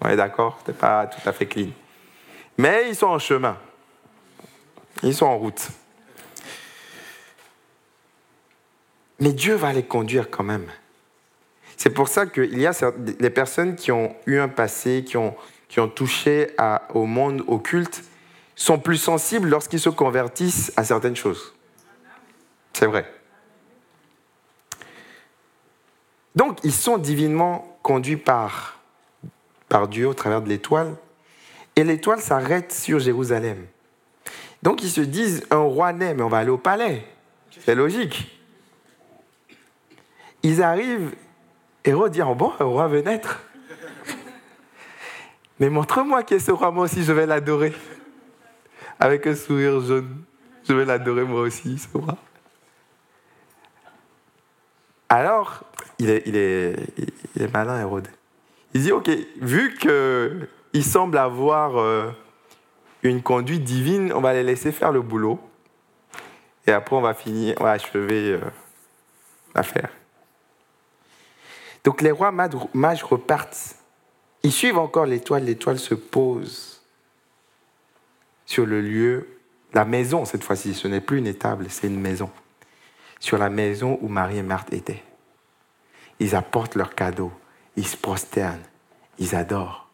[0.00, 0.58] On est d'accord?
[0.62, 1.70] Ce n'était pas tout à fait clean.
[2.58, 3.56] Mais ils sont en chemin.
[5.02, 5.70] Ils sont en route.
[9.20, 10.66] Mais Dieu va les conduire quand même.
[11.76, 15.34] C'est pour ça qu'il y a des personnes qui ont eu un passé, qui ont,
[15.68, 16.48] qui ont touché
[16.92, 18.02] au monde occulte,
[18.56, 21.54] sont plus sensibles lorsqu'ils se convertissent à certaines choses.
[22.72, 23.12] C'est vrai.
[26.34, 28.80] Donc, ils sont divinement conduits par,
[29.68, 30.94] par Dieu au travers de l'étoile.
[31.76, 33.66] Et l'étoile s'arrête sur Jérusalem.
[34.62, 37.06] Donc, ils se disent, un roi naît, mais on va aller au palais.
[37.64, 38.37] C'est logique.
[40.42, 41.14] Ils arrivent,
[41.84, 43.40] Hérode dit, oh bon, un roi veut naître.
[45.60, 47.74] Mais montre-moi qui est ce roi, moi aussi je vais l'adorer.
[49.00, 50.22] Avec un sourire jaune,
[50.68, 52.16] je vais l'adorer moi aussi, ce roi.
[55.08, 55.64] Alors,
[55.98, 56.76] il est, il est,
[57.34, 58.08] il est malin, Hérode.
[58.74, 62.10] Il dit, ok, vu qu'il semble avoir euh,
[63.02, 65.40] une conduite divine, on va les laisser faire le boulot.
[66.66, 68.40] Et après, on va finir, on va achever euh,
[69.54, 69.90] l'affaire.
[71.88, 72.32] Donc les rois
[72.74, 73.76] mages repartent.
[74.42, 75.44] Ils suivent encore l'étoile.
[75.44, 76.82] L'étoile se pose
[78.44, 79.26] sur le lieu,
[79.72, 80.74] la maison cette fois-ci.
[80.74, 82.30] Ce n'est plus une étable, c'est une maison.
[83.20, 85.02] Sur la maison où Marie et Marthe étaient.
[86.18, 87.32] Ils apportent leurs cadeaux.
[87.76, 88.66] Ils se prosternent.
[89.18, 89.88] Ils adorent.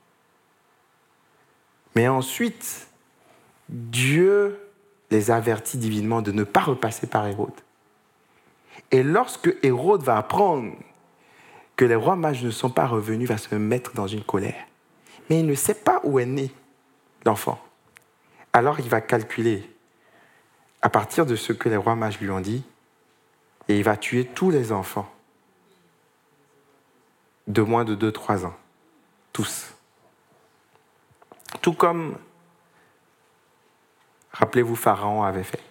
[1.94, 2.88] Mais ensuite,
[3.68, 4.58] Dieu
[5.12, 7.60] les avertit divinement de ne pas repasser par Hérode.
[8.90, 10.72] Et lorsque Hérode va apprendre
[11.76, 14.66] que les rois mages ne sont pas revenus, va se mettre dans une colère.
[15.28, 16.52] Mais il ne sait pas où est né
[17.24, 17.62] l'enfant.
[18.52, 19.68] Alors il va calculer
[20.82, 22.62] à partir de ce que les rois mages lui ont dit,
[23.68, 25.10] et il va tuer tous les enfants
[27.46, 28.54] de moins de 2-3 ans.
[29.32, 29.72] Tous.
[31.62, 32.18] Tout comme,
[34.32, 35.62] rappelez-vous, Pharaon avait fait.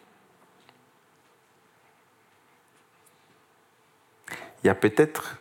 [4.64, 5.38] Il y a peut-être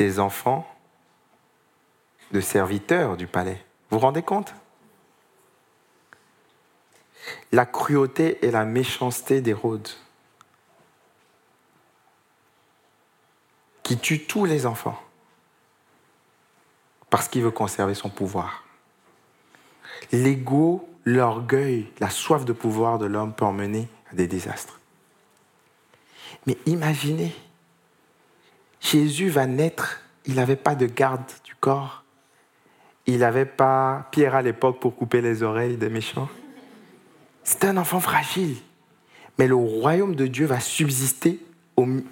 [0.00, 0.66] des enfants
[2.32, 3.62] de serviteurs du palais.
[3.90, 4.54] Vous vous rendez compte?
[7.52, 9.90] La cruauté et la méchanceté d'Hérode
[13.82, 14.98] qui tue tous les enfants
[17.10, 18.64] parce qu'il veut conserver son pouvoir.
[20.12, 24.80] L'ego, l'orgueil, la soif de pouvoir de l'homme peut emmener à des désastres.
[26.46, 27.34] Mais imaginez,
[28.80, 32.04] Jésus va naître, il n'avait pas de garde du corps,
[33.06, 36.28] il n'avait pas Pierre à l'époque pour couper les oreilles des méchants.
[37.44, 38.56] C'est un enfant fragile.
[39.38, 41.40] Mais le royaume de Dieu va subsister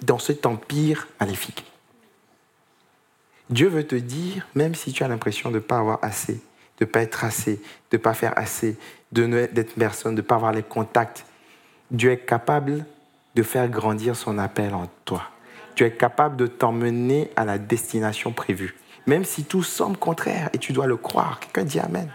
[0.01, 1.63] dans cet empire maléfique.
[3.49, 6.41] Dieu veut te dire, même si tu as l'impression de ne pas avoir assez,
[6.79, 8.77] de ne pas être assez, de ne pas faire assez,
[9.11, 11.25] d'être personne, de ne pas avoir les contacts,
[11.91, 12.85] Dieu est capable
[13.35, 15.23] de faire grandir son appel en toi.
[15.79, 18.75] Dieu est capable de t'emmener à la destination prévue,
[19.07, 21.39] même si tout semble contraire et tu dois le croire.
[21.39, 22.11] Quelqu'un dit Amen.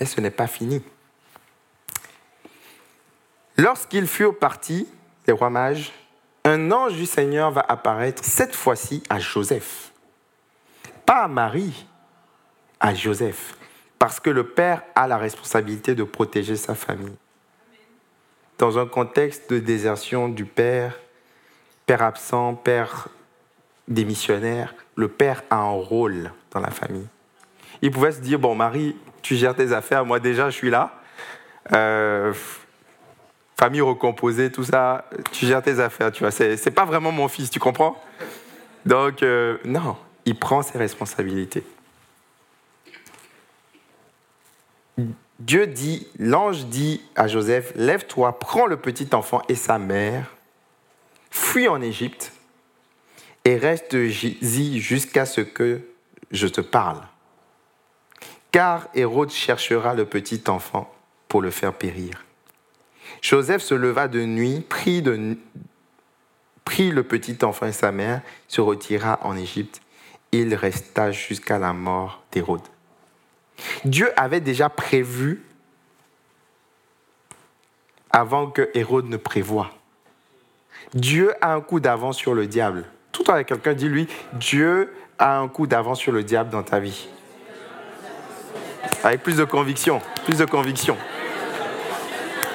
[0.00, 0.82] Mais ce n'est pas fini.
[3.56, 4.88] Lorsqu'ils furent partis,
[5.28, 5.92] les rois mages,
[6.42, 9.92] un ange du Seigneur va apparaître cette fois-ci à Joseph.
[11.04, 11.86] Pas à Marie,
[12.80, 13.55] à Joseph.
[13.98, 17.14] Parce que le père a la responsabilité de protéger sa famille.
[18.58, 20.98] Dans un contexte de désertion du père,
[21.86, 23.08] père absent, père
[23.88, 27.06] démissionnaire, le père a un rôle dans la famille.
[27.82, 30.94] Il pouvait se dire, bon Marie, tu gères tes affaires, moi déjà je suis là.
[31.72, 32.32] Euh,
[33.58, 36.30] famille recomposée, tout ça, tu gères tes affaires, tu vois.
[36.30, 38.02] C'est, pas vraiment mon fils, tu comprends?
[38.84, 41.64] Donc, euh, non, il prend ses responsabilités.
[45.38, 50.34] Dieu dit, l'ange dit à Joseph, lève-toi, prends le petit enfant et sa mère,
[51.30, 52.32] fuis en Égypte
[53.44, 55.82] et reste-y jusqu'à ce que
[56.30, 57.00] je te parle.
[58.50, 60.92] Car Hérode cherchera le petit enfant
[61.28, 62.24] pour le faire périr.
[63.22, 65.36] Joseph se leva de nuit, prit, le
[67.02, 69.80] petit enfant et sa mère, se retira en Égypte.
[70.32, 72.62] Il resta jusqu'à la mort d'Hérode.
[73.84, 75.42] Dieu avait déjà prévu
[78.10, 79.70] avant que Hérode ne prévoie.
[80.94, 82.84] Dieu a un coup d'avance sur le diable.
[83.12, 86.80] Tout temps, quelqu'un dit lui, Dieu a un coup d'avance sur le diable dans ta
[86.80, 87.08] vie.
[89.02, 90.96] Avec plus de conviction, plus de conviction.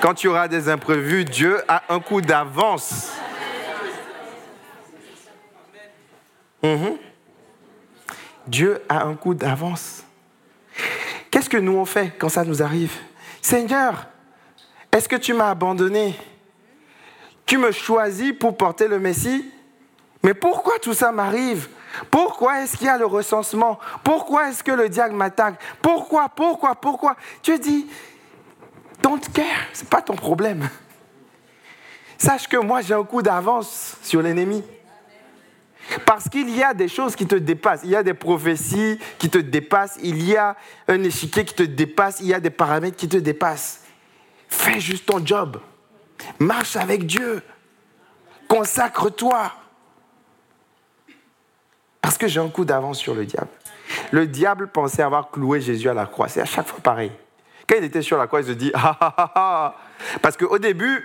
[0.02, 3.12] Quand tu auras des imprévus, Dieu a un coup d'avance.
[6.64, 6.98] Mhm.
[8.48, 10.04] Dieu a un coup d'avance.
[11.52, 12.94] Que nous on fait quand ça nous arrive?
[13.42, 14.08] Seigneur,
[14.90, 16.16] est-ce que tu m'as abandonné?
[17.46, 19.52] Tu me choisis pour porter le Messie?
[20.24, 21.68] Mais pourquoi tout ça m'arrive?
[22.10, 23.80] Pourquoi est-ce qu'il y a le recensement?
[24.02, 25.60] Pourquoi est-ce que le diable m'attaque?
[25.82, 27.18] Pourquoi Pourquoi Pourquoi?
[27.42, 27.86] Tu dis,
[29.02, 30.70] Don't care, ce n'est pas ton problème.
[32.18, 34.64] Sache que moi, j'ai un coup d'avance sur l'ennemi.
[36.06, 39.30] Parce qu'il y a des choses qui te dépassent, il y a des prophéties qui
[39.30, 40.56] te dépassent, il y a
[40.88, 43.84] un échiquier qui te dépasse, il y a des paramètres qui te dépassent.
[44.48, 45.60] Fais juste ton job.
[46.40, 47.42] Marche avec Dieu.
[48.48, 49.52] Consacre-toi.
[52.02, 53.50] Parce que j'ai un coup d'avance sur le diable.
[54.12, 56.28] Le diable pensait avoir cloué Jésus à la croix.
[56.28, 57.12] C'est à chaque fois pareil.
[57.68, 59.76] Quand il était sur la croix, il se dit ah ah ah ah.
[60.22, 61.04] Parce qu'au début,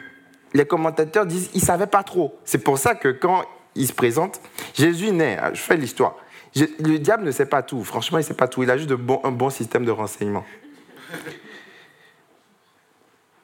[0.55, 2.39] les commentateurs disent il ne savait pas trop.
[2.45, 3.45] C'est pour ça que quand
[3.77, 4.41] il se présente,
[4.75, 5.39] Jésus naît.
[5.53, 6.17] Je fais l'histoire.
[6.55, 7.85] Le diable ne sait pas tout.
[7.85, 8.63] Franchement, il ne sait pas tout.
[8.63, 10.45] Il a juste un bon système de renseignement.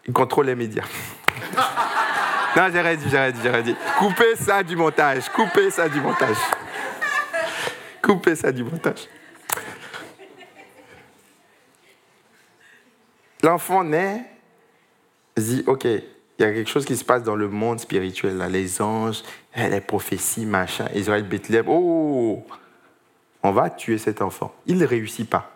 [0.06, 0.84] Il contrôle les médias.
[2.56, 3.76] non, j'ai rien dit.
[3.98, 5.28] Coupez ça du montage.
[5.28, 6.36] Coupez ça du montage.
[8.00, 9.08] Coupez ça du montage.
[13.42, 14.24] L'enfant naît,
[15.36, 15.86] dit, OK,
[16.38, 18.48] il y a quelque chose qui se passe dans le monde spirituel, là.
[18.48, 19.22] les anges,
[19.54, 22.44] eh, les prophéties, machin, Israël, Bethléem, oh,
[23.42, 24.54] on va tuer cet enfant.
[24.66, 25.50] Il ne réussit pas.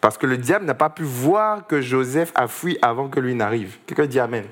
[0.00, 3.34] Parce que le diable n'a pas pu voir que Joseph a fui avant que lui
[3.34, 3.78] n'arrive.
[3.86, 4.44] Quelqu'un dit Amen.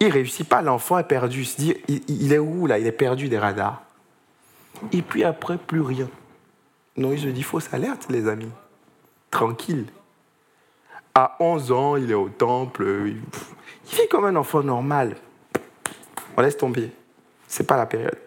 [0.00, 1.40] Il réussit pas, l'enfant est perdu.
[1.40, 2.78] Il se dit, il, est où là?
[2.78, 3.82] Il est perdu des radars.
[4.92, 6.08] Et puis après, plus rien.
[6.96, 8.50] Non, il se dit, fausse alerte, les amis.
[9.30, 9.86] Tranquille.
[11.14, 13.14] À 11 ans, il est au temple.
[13.90, 15.16] Il vit comme un enfant normal.
[16.36, 16.90] On laisse tomber.
[17.46, 18.18] C'est pas la période.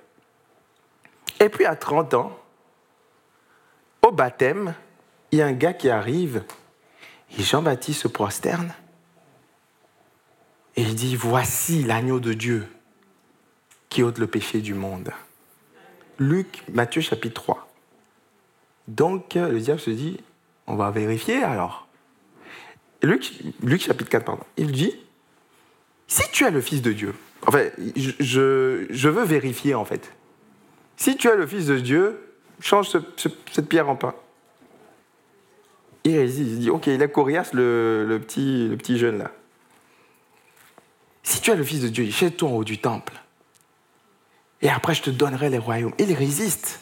[1.39, 2.37] Et puis à 30 ans,
[4.01, 4.73] au baptême,
[5.31, 6.43] il y a un gars qui arrive
[7.37, 8.73] et Jean-Baptiste se prosterne
[10.77, 12.67] et il dit, voici l'agneau de Dieu
[13.89, 15.11] qui ôte le péché du monde.
[16.19, 17.67] Luc, Matthieu chapitre 3.
[18.87, 20.21] Donc le diable se dit,
[20.67, 21.87] on va vérifier alors.
[23.01, 24.43] Luc, Luc chapitre 4, pardon.
[24.55, 24.95] Il dit,
[26.07, 27.13] si tu es le Fils de Dieu,
[27.45, 27.65] enfin,
[27.95, 30.13] je, je veux vérifier en fait.
[30.95, 32.19] Si tu es le Fils de Dieu,
[32.61, 32.89] change
[33.51, 34.15] cette pierre en pain.
[36.03, 39.31] Il résiste, il dit, ok, il est coriace le, le, petit, le petit jeune là.
[41.23, 43.13] Si tu es le Fils de Dieu, jette-toi en haut du temple.
[44.61, 45.93] Et après, je te donnerai les royaumes.
[45.99, 46.79] Il résiste.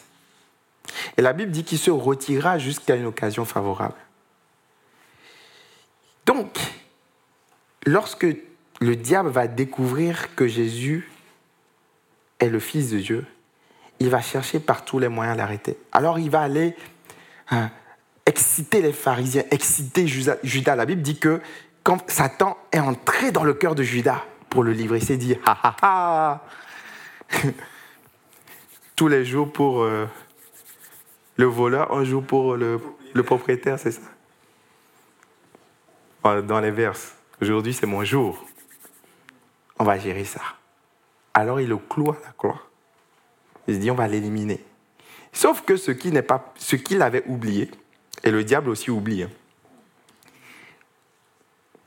[1.16, 3.96] Et la Bible dit qu'il se retirera jusqu'à une occasion favorable.
[6.26, 6.58] Donc,
[7.84, 8.26] lorsque
[8.80, 11.10] le diable va découvrir que Jésus
[12.38, 13.26] est le Fils de Dieu,
[13.98, 15.78] il va chercher par tous les moyens l'arrêter.
[15.92, 16.76] Alors il va aller
[17.50, 17.70] hein,
[18.26, 20.76] exciter les pharisiens, exciter Judas.
[20.76, 21.40] La Bible dit que
[21.82, 25.36] quand Satan est entré dans le cœur de Judas pour le livrer, il s'est dit,
[25.46, 26.44] ha ha ha,
[28.96, 30.06] tous les jours pour euh,
[31.36, 32.80] le voleur, un jour pour le,
[33.14, 34.02] le propriétaire, c'est ça
[36.42, 38.44] Dans les verses, aujourd'hui c'est mon jour.
[39.78, 40.40] On va gérer ça.
[41.34, 42.62] Alors il le cloue à la croix.
[43.68, 44.64] Il se dit, on va l'éliminer.
[45.32, 47.70] Sauf que ce qui n'est pas, ce qu'il avait oublié,
[48.24, 49.30] et le diable aussi oublie, hein,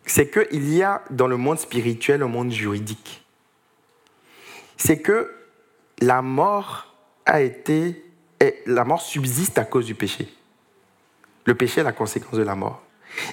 [0.06, 3.26] c'est qu'il y a dans le monde spirituel un monde juridique.
[4.76, 5.32] C'est que
[6.02, 6.94] la mort
[7.26, 8.04] a été,
[8.66, 10.28] la mort subsiste à cause du péché.
[11.46, 12.82] Le péché est la conséquence de la mort.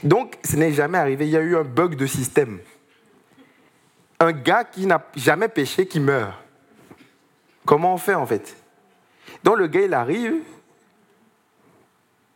[0.03, 1.27] Donc, ce n'est jamais arrivé.
[1.27, 2.59] Il y a eu un bug de système.
[4.19, 6.35] Un gars qui n'a jamais péché qui meurt.
[7.65, 8.57] Comment on fait en fait?
[9.45, 10.43] Donc le gars, il arrive,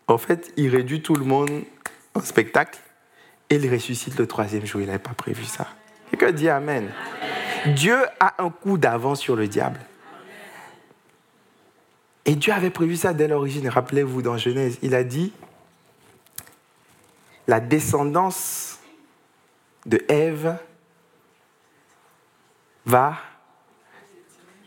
[0.09, 1.51] en fait, il réduit tout le monde
[2.15, 2.79] en spectacle
[3.49, 4.81] et il ressuscite le troisième jour.
[4.81, 5.69] Il n'avait pas prévu ça.
[6.11, 6.91] Quelqu'un dit Amen.
[7.67, 9.81] Dieu a un coup d'avance sur le diable.
[12.25, 13.69] Et Dieu avait prévu ça dès l'origine.
[13.69, 15.33] Rappelez-vous dans Genèse, il a dit
[17.47, 18.79] la descendance
[19.87, 20.57] de Ève
[22.87, 23.17] va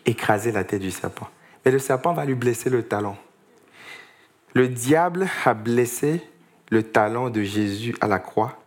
[0.06, 1.30] écraser la tête du serpent.
[1.66, 3.18] Mais le serpent va lui blesser le talon.
[4.54, 6.22] Le diable a blessé
[6.70, 8.60] le talon de Jésus à la croix,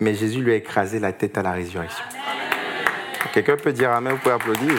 [0.00, 2.04] mais Jésus lui a écrasé la tête à la résurrection.
[3.32, 4.74] Quelqu'un peut dire Amen, vous pouvez applaudir?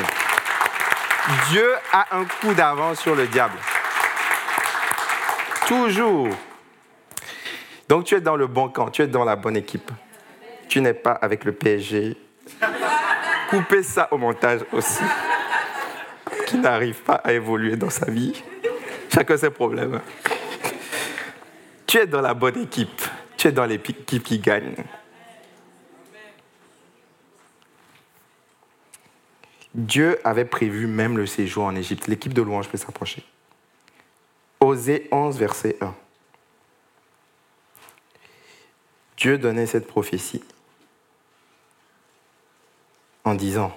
[1.49, 3.57] Dieu a un coup d'avance sur le diable.
[5.67, 6.29] Toujours.
[7.89, 9.91] Donc tu es dans le bon camp, tu es dans la bonne équipe.
[10.69, 12.17] Tu n'es pas avec le PSG.
[13.49, 15.03] Coupez ça au montage aussi.
[16.47, 18.43] Qui n'arrive pas à évoluer dans sa vie.
[19.13, 20.01] Chacun ses problèmes.
[21.85, 23.01] Tu es dans la bonne équipe.
[23.37, 24.75] Tu es dans l'équipe qui gagne.
[29.73, 32.07] Dieu avait prévu même le séjour en Égypte.
[32.07, 33.25] L'équipe de louange peut s'approcher.
[34.61, 35.93] Osée 11, verset 1.
[39.17, 40.43] Dieu donnait cette prophétie
[43.25, 43.75] en disant,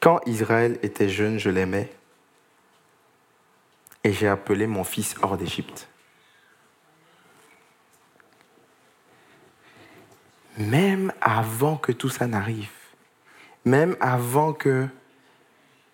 [0.00, 1.92] Quand Israël était jeune, je l'aimais,
[4.04, 5.88] et j'ai appelé mon fils hors d'Égypte.
[10.58, 12.72] Même avant que tout ça n'arrive,
[13.64, 14.88] même avant que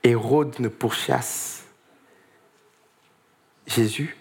[0.02, 1.66] Hérode ne pourchasse
[3.66, 4.16] Jésus,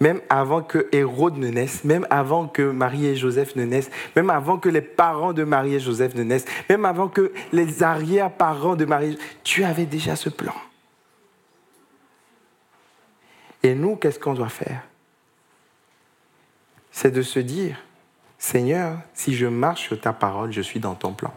[0.00, 4.30] même avant que Hérode ne naisse, même avant que Marie et Joseph ne naissent, même
[4.30, 8.76] avant que les parents de Marie et Joseph ne naissent, même avant que les arrière-parents
[8.76, 10.54] de Marie, tu avais déjà ce plan.
[13.62, 14.82] Et nous, qu'est-ce qu'on doit faire?
[16.90, 17.76] C'est de se dire,
[18.38, 21.32] Seigneur, si je marche sur ta parole, je suis dans ton plan.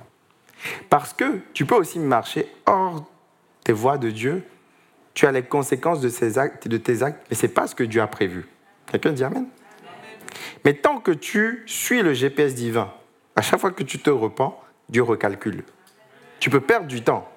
[0.90, 3.06] Parce que tu peux aussi marcher hors
[3.66, 4.44] des voies de Dieu.
[5.20, 7.76] Tu as les conséquences de, ces actes, de tes actes, mais ce n'est pas ce
[7.76, 8.48] que Dieu a prévu.
[8.90, 9.48] Quelqu'un dit Amen.
[10.64, 12.90] Mais tant que tu suis le GPS divin,
[13.36, 14.58] à chaque fois que tu te repens,
[14.88, 15.66] Dieu recalcule.
[16.40, 17.30] Tu peux perdre du temps,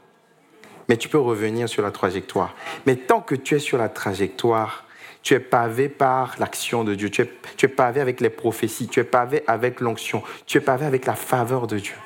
[0.88, 2.54] mais tu peux revenir sur la trajectoire.
[2.86, 4.86] Mais tant que tu es sur la trajectoire,
[5.24, 8.86] tu es pavé par l'action de Dieu, tu es, tu es pavé avec les prophéties,
[8.86, 11.96] tu es pavé avec l'onction, tu es pavé avec la faveur de Dieu.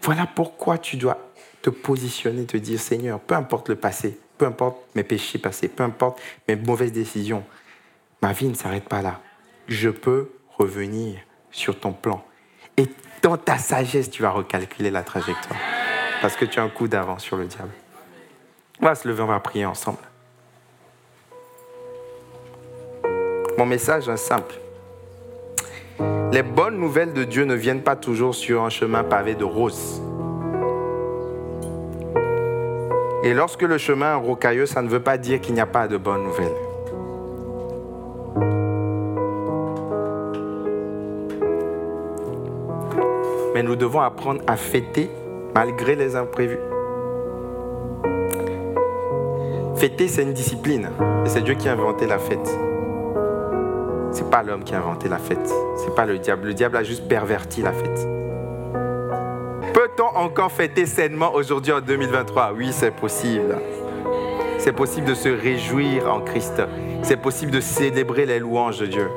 [0.00, 1.18] Voilà pourquoi tu dois
[1.60, 5.84] te positionner, te dire Seigneur, peu importe le passé, peu importe mes péchés passés, peu
[5.84, 7.44] importe mes mauvaises décisions,
[8.22, 9.20] ma vie ne s'arrête pas là.
[9.68, 11.20] Je peux revenir
[11.52, 12.24] sur ton plan.
[12.76, 12.88] Et
[13.22, 15.60] dans ta sagesse, tu vas recalculer la trajectoire.
[16.20, 17.70] Parce que tu as un coup d'avance sur le diable.
[18.80, 20.02] On va se lever, on va prier ensemble.
[23.56, 24.56] Mon message est simple.
[26.32, 30.02] Les bonnes nouvelles de Dieu ne viennent pas toujours sur un chemin pavé de roses.
[33.24, 35.86] Et lorsque le chemin est rocailleux, ça ne veut pas dire qu'il n'y a pas
[35.86, 36.52] de bonnes nouvelles.
[43.54, 45.08] Mais nous devons apprendre à fêter
[45.54, 46.58] malgré les imprévus.
[49.76, 50.88] Fêter, c'est une discipline.
[51.24, 52.58] Et c'est Dieu qui a inventé la fête.
[54.10, 55.48] C'est pas l'homme qui a inventé la fête.
[55.76, 56.48] C'est pas le diable.
[56.48, 58.11] Le diable a juste perverti la fête.
[60.14, 63.56] Encore fêter sainement aujourd'hui en 2023 Oui, c'est possible.
[64.58, 66.62] C'est possible de se réjouir en Christ.
[67.02, 69.08] C'est possible de célébrer les louanges de Dieu.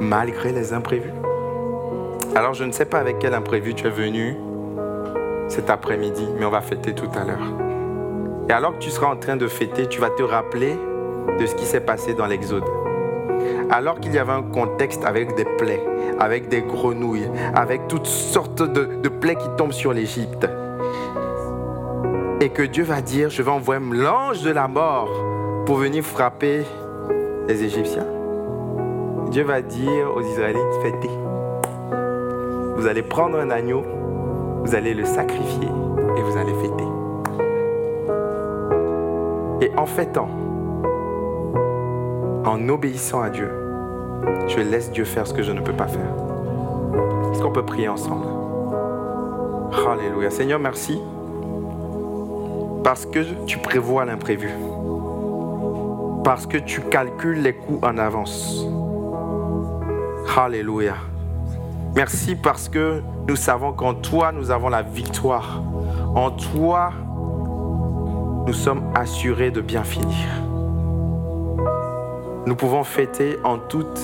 [0.00, 1.12] Malgré les imprévus.
[2.34, 4.34] Alors je ne sais pas avec quel imprévu tu es venu
[5.48, 7.52] cet après-midi, mais on va fêter tout à l'heure.
[8.48, 10.74] Et alors que tu seras en train de fêter, tu vas te rappeler
[11.38, 12.64] de ce qui s'est passé dans l'Exode.
[13.68, 15.84] Alors qu'il y avait un contexte avec des plaies,
[16.20, 20.46] avec des grenouilles, avec toutes sortes de, de plaies qui tombent sur l'Égypte.
[22.42, 25.10] Et que Dieu va dire, je vais envoyer l'ange de la mort
[25.66, 26.62] pour venir frapper
[27.48, 28.06] les Égyptiens.
[29.30, 31.10] Dieu va dire aux Israélites, fêtez.
[32.76, 33.82] Vous allez prendre un agneau,
[34.64, 35.68] vous allez le sacrifier
[36.16, 36.84] et vous allez fêter.
[39.60, 40.28] Et en fêtant,
[42.44, 43.59] en obéissant à Dieu,
[44.48, 46.14] je laisse Dieu faire ce que je ne peux pas faire.
[47.32, 48.26] Est-ce qu'on peut prier ensemble?
[49.88, 50.30] Alléluia.
[50.30, 51.00] Seigneur, merci.
[52.82, 54.50] Parce que tu prévois l'imprévu.
[56.24, 58.66] Parce que tu calcules les coûts en avance.
[60.36, 60.94] Alléluia.
[61.94, 65.62] Merci parce que nous savons qu'en toi, nous avons la victoire.
[66.14, 66.92] En toi,
[68.46, 70.26] nous sommes assurés de bien finir.
[72.46, 74.00] Nous pouvons fêter en toute...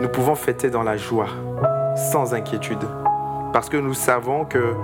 [0.00, 1.28] Nous pouvons fêter dans la joie,
[2.12, 2.84] sans inquiétude,
[3.52, 4.74] parce que nous savons que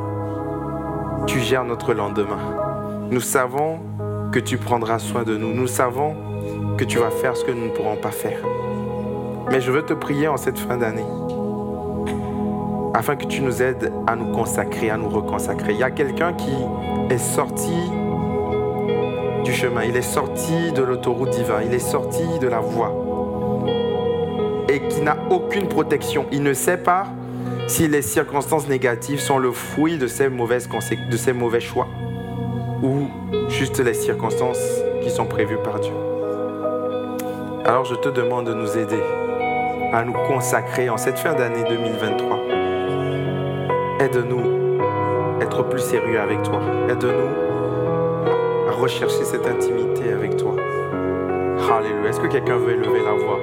[1.26, 2.38] tu gères notre lendemain.
[3.10, 3.78] Nous savons
[4.32, 5.52] que tu prendras soin de nous.
[5.52, 6.16] Nous savons
[6.78, 8.38] que tu vas faire ce que nous ne pourrons pas faire.
[9.50, 11.04] Mais je veux te prier en cette fin d'année,
[12.94, 15.74] afin que tu nous aides à nous consacrer, à nous reconsacrer.
[15.74, 16.54] Il y a quelqu'un qui
[17.10, 17.76] est sorti
[19.42, 22.92] du chemin, il est sorti de l'autoroute divin, il est sorti de la voie,
[24.68, 26.26] et qui n'a aucune protection.
[26.32, 27.06] Il ne sait pas
[27.66, 31.88] si les circonstances négatives sont le fruit de ses, de ses mauvais choix,
[32.82, 33.08] ou
[33.48, 34.62] juste les circonstances
[35.02, 35.92] qui sont prévues par Dieu.
[37.64, 39.02] Alors je te demande de nous aider
[39.92, 42.38] à nous consacrer en cette fin d'année 2023.
[44.00, 46.60] Aide-nous à être plus sérieux avec toi.
[46.88, 47.41] Aide-nous
[48.82, 50.56] rechercher cette intimité avec toi.
[51.72, 52.10] Alléluia.
[52.10, 53.38] Est-ce que quelqu'un veut élever la voix?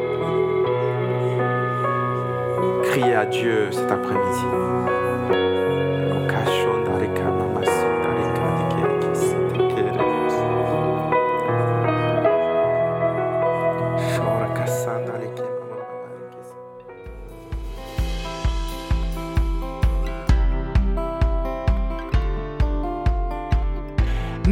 [2.84, 4.99] Crier à Dieu cet après-midi.